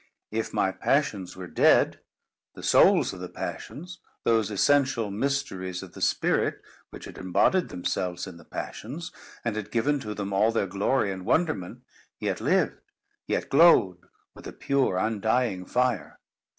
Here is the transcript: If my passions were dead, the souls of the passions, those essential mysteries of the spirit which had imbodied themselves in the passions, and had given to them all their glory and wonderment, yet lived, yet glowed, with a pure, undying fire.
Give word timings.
If 0.31 0.51
my 0.51 0.71
passions 0.71 1.37
were 1.37 1.45
dead, 1.45 1.99
the 2.55 2.63
souls 2.63 3.13
of 3.13 3.19
the 3.19 3.29
passions, 3.29 3.99
those 4.23 4.49
essential 4.49 5.11
mysteries 5.11 5.83
of 5.83 5.93
the 5.93 6.01
spirit 6.01 6.59
which 6.89 7.05
had 7.05 7.19
imbodied 7.19 7.69
themselves 7.69 8.25
in 8.25 8.37
the 8.37 8.43
passions, 8.43 9.11
and 9.45 9.55
had 9.55 9.69
given 9.69 9.99
to 9.99 10.15
them 10.15 10.33
all 10.33 10.51
their 10.51 10.65
glory 10.65 11.11
and 11.11 11.23
wonderment, 11.23 11.83
yet 12.17 12.41
lived, 12.41 12.81
yet 13.27 13.47
glowed, 13.51 13.99
with 14.33 14.47
a 14.47 14.53
pure, 14.53 14.97
undying 14.97 15.67
fire. 15.67 16.17